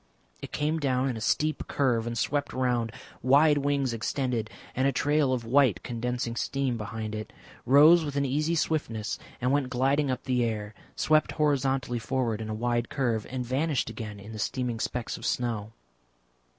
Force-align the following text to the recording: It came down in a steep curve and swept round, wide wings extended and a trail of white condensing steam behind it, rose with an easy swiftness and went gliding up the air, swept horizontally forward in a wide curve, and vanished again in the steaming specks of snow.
It 0.41 0.51
came 0.51 0.79
down 0.79 1.09
in 1.09 1.15
a 1.15 1.21
steep 1.21 1.67
curve 1.67 2.07
and 2.07 2.17
swept 2.17 2.53
round, 2.53 2.91
wide 3.21 3.59
wings 3.59 3.93
extended 3.93 4.49
and 4.75 4.87
a 4.87 4.91
trail 4.91 5.31
of 5.31 5.45
white 5.45 5.83
condensing 5.83 6.35
steam 6.35 6.75
behind 6.75 7.13
it, 7.13 7.31
rose 7.67 8.03
with 8.03 8.15
an 8.15 8.25
easy 8.25 8.55
swiftness 8.55 9.19
and 9.39 9.51
went 9.51 9.69
gliding 9.69 10.09
up 10.09 10.23
the 10.23 10.43
air, 10.43 10.73
swept 10.95 11.33
horizontally 11.33 11.99
forward 11.99 12.41
in 12.41 12.49
a 12.49 12.55
wide 12.55 12.89
curve, 12.89 13.27
and 13.29 13.45
vanished 13.45 13.91
again 13.91 14.19
in 14.19 14.31
the 14.31 14.39
steaming 14.39 14.79
specks 14.79 15.17
of 15.17 15.25
snow. 15.27 15.71